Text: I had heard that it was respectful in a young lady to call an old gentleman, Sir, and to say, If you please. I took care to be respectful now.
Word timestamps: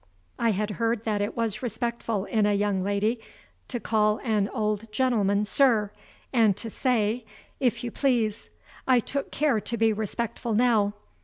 I 0.39 0.49
had 0.49 0.71
heard 0.81 1.03
that 1.03 1.21
it 1.21 1.37
was 1.37 1.61
respectful 1.61 2.25
in 2.25 2.47
a 2.47 2.53
young 2.55 2.81
lady 2.81 3.19
to 3.67 3.79
call 3.79 4.19
an 4.23 4.49
old 4.49 4.91
gentleman, 4.91 5.45
Sir, 5.45 5.91
and 6.33 6.57
to 6.57 6.71
say, 6.71 7.23
If 7.59 7.83
you 7.83 7.91
please. 7.91 8.49
I 8.87 8.99
took 8.99 9.29
care 9.29 9.59
to 9.61 9.77
be 9.77 9.93
respectful 9.93 10.55
now. 10.55 10.95